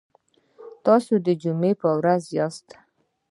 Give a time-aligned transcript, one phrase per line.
[0.65, 2.67] ایا تاسو د جمعې په ورځ یاست؟